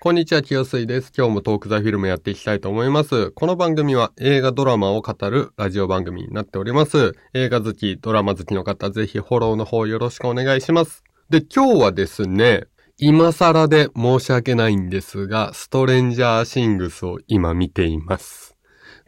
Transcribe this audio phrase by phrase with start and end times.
[0.00, 1.12] こんにちは、清水です。
[1.12, 3.32] 今日もトークザフィルムやっていきたいと思います。
[3.32, 7.16] この番組は映画ドラマを語るラジオ番組になっております。
[7.34, 11.02] 映画好き、ドラマ好きの方、ぜひフォローの方よろしくお願いします。
[11.30, 12.66] で、今日はですね、
[12.98, 18.56] 今更で申し訳ないんですが、ストレンジャーシングスを今見ています。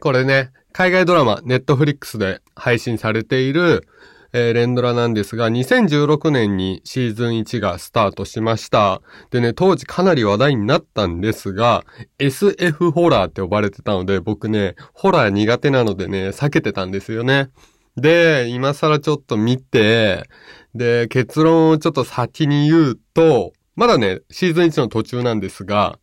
[0.01, 3.87] これね、海外ドラマ、ネットフリックスで配信されている、
[4.33, 9.01] えー連ドラなんですが、2016年にシーズン1がスタートしました。
[9.29, 11.83] でね、当時かなり話題になったんですが、
[12.19, 17.49] SF ホラーって呼ばれてたので、僕ね、ホラー苦手なのでね、避けてたんですよね。
[17.97, 20.29] で、今更ちょっと見て、
[20.75, 25.99] で、結論をちょっと先に言うと、まだね、シーズン1の途中なんですが、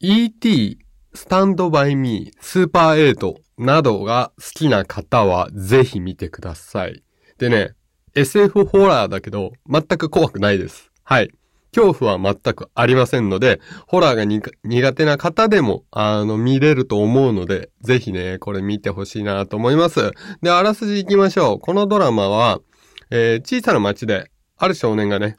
[0.00, 0.78] E.T.,
[1.14, 7.02] スタンドバイミー、スーパーエイトなどが好きな方はぜひ見てください。
[7.38, 7.74] でね、
[8.14, 10.90] SF ホラーだけど、全く怖くないです。
[11.04, 11.30] はい。
[11.74, 20.10] 恐怖は全くありませんので、ホラーが苦手な方でも、あの、見れると思うので、ぜひね、これ見てほしいなと思います。
[20.42, 21.58] で、あらすじ行きましょう。
[21.60, 22.60] このドラマは、
[23.10, 25.36] えー小さな町で、ある少年がね、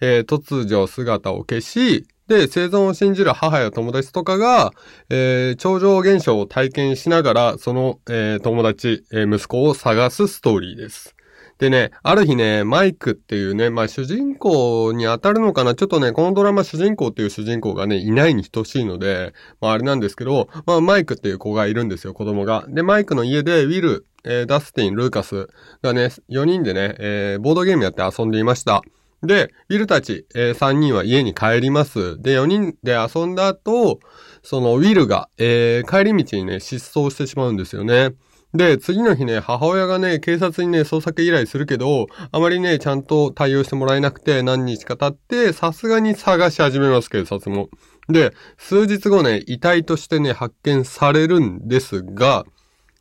[0.00, 4.72] えー突如姿を消し、で、生存を信じる母や友達とかが、
[5.08, 11.13] えー超常現象を体験しながら、その、えー友達、えー息子を探すストーリーです。
[11.58, 15.74] でね、ある日ね、マイクっていうね、まあ主人公に当たるのかな？
[15.74, 22.64] ちょっとね、このドラマ主人公っていう主人公がね、いないに等しいので、まああれなんですけど、まあマイクっていう子がいるんですよ、子供が。
[22.68, 25.48] で、マイクの家で、ウィル、えーダスティン、ルーカス
[25.82, 28.82] がね、4人でね、えーボードゲームやって遊んでいました。
[29.22, 32.20] で、ウィルたち、え3人は家に帰ります。
[32.20, 34.00] で、4人で遊んだ後、
[34.42, 38.10] そのウィルが、えー帰り道にね、失踪してしまうんですよね。
[38.54, 47.68] で、次の日ね、母親がね、警察にね、捜索依頼するけど、あまりね、ちゃんと対応してもらえなくて、何日か経って、さすがに探し始めます、警察も。
[48.08, 52.44] で、数日後ね、遺体としてね、発見されるんですが、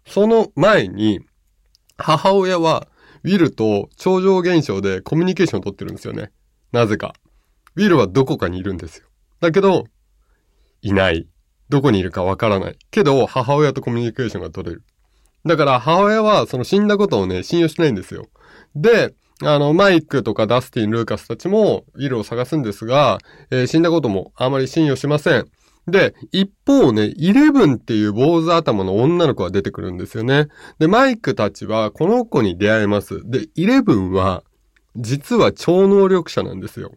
[0.08, 1.20] その前に、
[1.98, 2.88] 母親は、
[3.24, 6.32] ウィルと超常現象でコミュニケーションを取ってるんですよね。
[6.72, 7.14] なぜか。
[7.76, 9.06] ウィルはどこかにいるんですよ。
[9.40, 9.86] だけど、
[10.82, 11.28] いない。
[11.70, 12.78] どこにいるかわからない。
[12.90, 14.84] けど、母親とコミュニケーションが取れる。
[15.46, 18.28] だから、母親はその死んだことをね、信用しないんですよ。
[18.76, 23.18] で、あの、マイクとかダスティン、ルーカスたちもウィルを探すんですが、
[23.52, 25.46] えー死んだこともあまり信用しません。
[25.88, 30.48] で、一方ね、イレブンっていう坊主頭の女の子が出てくるんですよね。
[30.80, 33.22] で、マイクたちはこの子に出会えます。
[33.30, 34.44] で、イレブンは、
[34.96, 36.94] 実は超能力者なんですよ。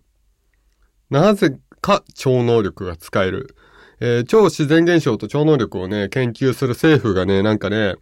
[1.11, 3.57] なぜか超能力が使える。
[3.99, 7.97] えー超自然現象と超能力をね、研究する政府がね、なんかね、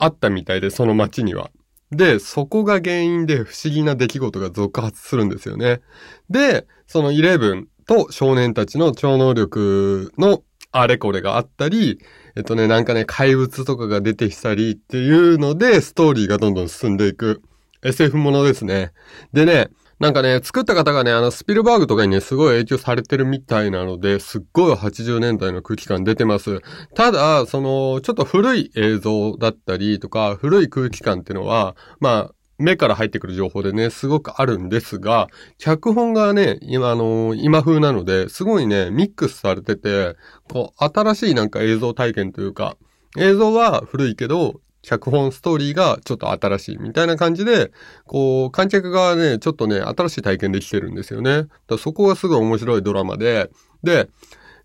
[0.00, 1.50] あったみたいで、その街には。
[1.92, 5.80] で、そこが原因で不思議な出来事が続発するんですよね。
[6.28, 12.00] で、そのイレブンと少年たちの超能力のあれこれがあったり、
[12.36, 17.42] えっとね、なんかね、怪物とかが出てきたりっていうので、ストーリーがどんどん進んでいく
[17.82, 18.92] SF ものですね。
[19.32, 19.68] でね、
[20.00, 26.62] なんかね、作った方がね、あの、スピルバーグとかにね、すごい影響されてるみたいなので、すっごい80年代の空気感出てます。
[26.94, 35.28] ただ、その、ちょっと古い映像だったりとか、古い空気感っていうのは、まあ、目から入ってくる情報でね、すごくあるんですが、
[35.58, 40.16] 脚本がね、今、あの今風なので、すごいね、ミックスされてて、
[40.48, 42.78] こう、新しいなんか映像体験というか、
[43.18, 47.72] 映像は古いけど、脚本ストーリーがちょっと新しいみたいな感じで、
[48.06, 51.46] こう、観客がね、ちょっとね、新しい体験できてるんですよね。
[51.66, 53.50] だそこがすごい面白いドラマで、
[53.82, 54.08] で、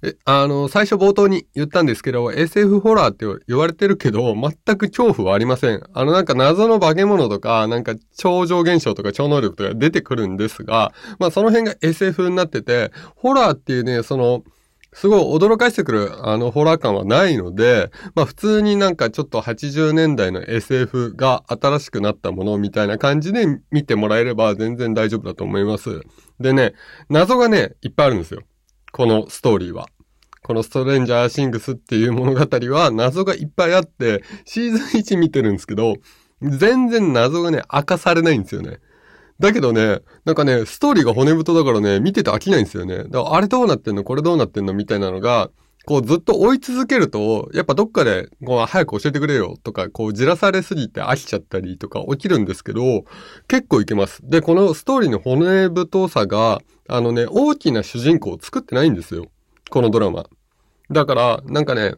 [0.03, 5.81] え、あの、最初冒頭に言ったんですけど、SF ホラーって言われてるけど、全く恐怖はありません。
[5.93, 14.43] あの、なんか謎の化け物とか、なんか超常現象とか超能力とか出てくるんですが、まあその辺が SF になってて、ホラーっていうね、その、
[14.95, 25.99] すごい驚かしてくる、あの、ホラー感はないので、まあ普通になんかちょっと80年代の SF が新しくなったものみたいな感じで見てもらえれば全然大丈夫だと思います。
[26.39, 26.75] でね、
[27.09, 28.43] 謎がね、いっぱいあるんですよ。
[28.93, 29.89] このストーリーは。
[30.43, 35.95] このストレンジャーシングスっていう物語は謎がいっぱいあって、シーズン1見てるんですけど、
[36.41, 38.79] 全然謎がね、明かされないんですよね。
[39.39, 43.03] だけどね、なんかね、ストーリーが骨太だからね、見てて飽きないんですよね。
[43.03, 44.03] だからあれどうなってんの？
[44.03, 44.73] これどうなってんの？
[44.73, 45.49] みたいなのが、
[45.85, 53.03] こうずっと追い続けると、やっぱどっかで、こう早く教えてくれよとか、こうじらされすぎて飽きちゃったりとか起きるんですけど、
[53.47, 54.21] 結構いけます。
[54.23, 59.25] で、このストーリーの骨太さが、あのね、大きな主人公を作ってないんですよ。
[59.69, 60.25] このドラマ。
[60.91, 61.95] だから、なんかね、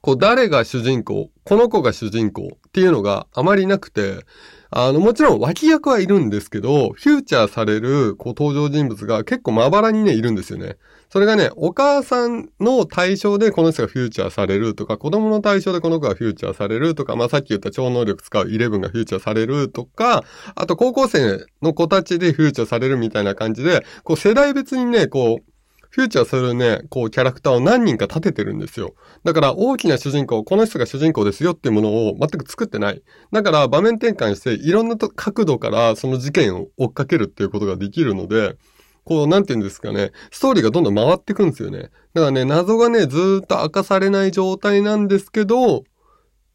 [0.00, 4.24] こう誰が主人公、この子が主人公っていうのがあまりなくて、
[4.70, 10.76] あの、もちろん脇役はいるんですけど、フューチャーされる、こう、登場人物が結構まばらにね、いるんですよね。
[11.10, 20.24] それがね、お母さんの対象でこの人がフューチャーされるとか、子供の対象でこの子がフューチャーされるとか、まあさっき言った超能力使うイレブンがフューチャーされるとか、
[20.54, 25.57] あと高校生の子たちでフューチャーされるみたいな感じで、こう世代別にね、こう、
[25.90, 28.94] フューチャーするね、こうキャラクターを何人か立ててるんですよ。
[29.24, 33.02] だから大きな主人公、この人が主人公ですよっていうものを全く作ってない。
[33.32, 38.56] だから場面転換していろんな角度からその事件を追っかけるっていうことができるので、
[39.04, 41.90] こう、なんて言うんですかね、ストーリーがどんどん回っていくんですよね。
[42.12, 45.84] だからね、謎がね、ずっと明かされない状態なんですけど、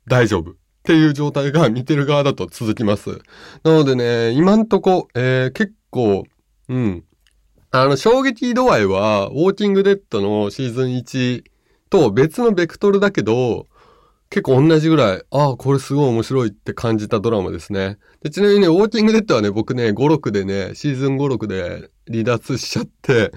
[0.07, 0.51] 大丈夫。
[0.51, 3.21] っていう状態が見てる側だと続きます。
[3.63, 6.25] なのでね、今んとこ、えー、結構、
[6.69, 7.03] うん。
[7.75, 11.43] あの、衝撃度合いは、ウォーキングデッドのシーズン1
[11.89, 13.65] と別のベクトルだけど、
[14.29, 17.97] 結構同じぐらい、ああ、これすごい面白いって感じたドラマですね。
[18.21, 23.31] でちなみにね、ウォーキングデッドはね、僕ね、5、6でね、シーズン5、6で離脱しちゃって、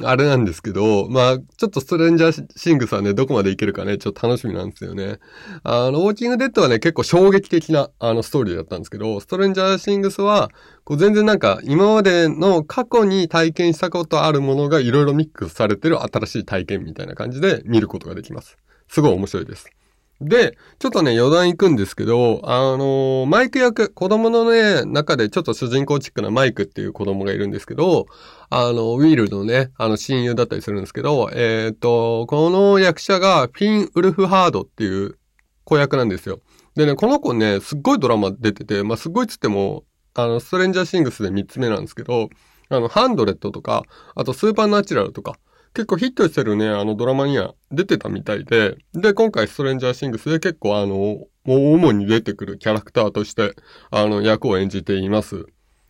[0.00, 5.18] あれなんですけど、まあ、ちょっとストレンジャーシングスはね、どこまでいけるかね、ちょっと楽しみなんですよね。
[5.64, 10.50] あの、ウォーキングデッドはね、結構衝撃的な、あの、ストーリーだったんですけど、ストレンジャーシングスは、
[10.84, 18.56] こう全然なんか、今までの過去に体験したことあるものがいろいろミックスされてる新しい体験みたいな感じで見ることができます。
[18.88, 19.81] すごい面白いです。
[20.24, 28.06] で、ちょっとね、余談行くんですけど、あのー、マイク役、子供のね、中でちょっと主人公チックなマイクっていう子供がいるんですけど、
[28.50, 35.18] あの、ウィールのね、あの、親友だったりするんですけど、えっ、ー、と、この役者がフィン・ウルフハードっていう
[35.64, 36.40] 子役なんですよ。
[36.74, 39.84] でね、この子ね、すっごいドラマ出てて、まあ、すっごいつっても、
[40.14, 42.28] あの、ストレンジャーシングスで3つ目なんですけど、
[42.68, 43.82] あの、ハンドレットとか、
[44.14, 45.36] あとスーパーナチュラルとか、
[45.74, 53.54] 結構ヒットしてるね、あのドラマには出てたみたいで、で、今回ストレンジャーシングスで結構あの、もう主に出てくるキャラクターとして、
[53.90, 55.46] あの、役を演じています。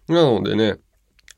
[0.08, 0.76] なのでね、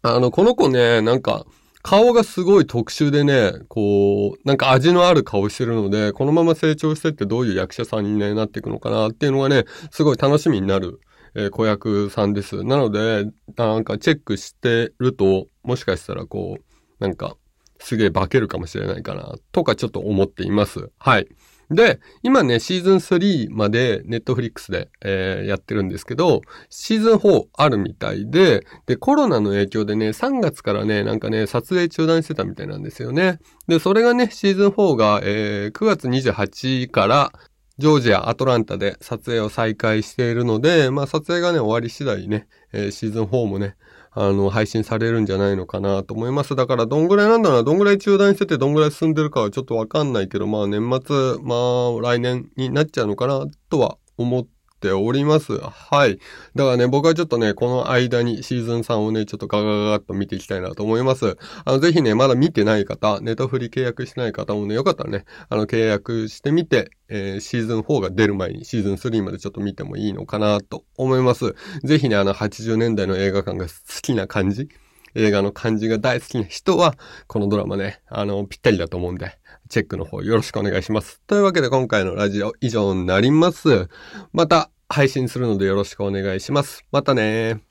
[0.02, 1.46] あの、この子ね、なんか、
[1.82, 11.00] 顔がすごい特殊でね、こう、なんか味のある顔してるので、このまま成長してってどういう役者さんに、ね、なっていくのかなっていうのがね、すごい楽しみになる、
[11.34, 12.64] えー、子役さんです。
[12.64, 13.26] なので、
[13.56, 16.64] なんかチェックしてると、もしかしたらこう、
[17.00, 17.36] なんか、
[17.84, 20.90] すげえ化けるかもしれないかな、とかちょっと思っています。
[20.98, 21.28] はい。
[21.70, 33.38] で、今ね、シーズン3までネットフリックスで、えー、やってるんですけど、シーズン4あるみたいで、で、コロナの影響でね、3月からね、なんかね、撮影中断してたみたいなんですよね。
[33.66, 37.32] で、それがね、シーズン4が、えー、9月28から
[37.78, 43.76] ジョージア、アトランタで撮影を再開しているので、まあ撮影がね、終わり次第ね、えー、シーズン4もね、
[44.16, 46.54] あの、配信されるんじゃないのかなと思います。
[46.54, 54.46] だから、どんぐらいなんだろうな、どんぐらい中断してて、どんぐらい進んでるかはちょっとわかんないけど、まあ年末、まあ来年になっちゃうのかなとは思っ
[54.84, 55.58] ております。
[55.58, 56.18] はい。
[56.54, 61.38] だからね、僕はちょっとね、この間にシーズン3をね、ちょっとガガガガッと見ていきたいなと思います。
[61.64, 71.54] あの、ぜひね、まだ見てない方、ネタフリ契約してない方もね、よかったらね、あの、契約してみて、えー、シーズン4が出る前にシーズン3までちょっと見てもいいのかなと思います。
[71.82, 73.72] ぜひね、あの、80年代の映画館が好
[74.02, 74.68] きな感じ
[75.14, 76.96] 映画の感じが大好きな人は、
[77.26, 79.38] このドラマね、あの、ぴったりだと思うんで、
[79.68, 81.20] チェックの方よろしくお願いします。
[81.26, 83.88] というわけで今回のラジオ以上になります。
[84.32, 86.84] また配信するのでよろしくお願いします。
[86.92, 87.62] またね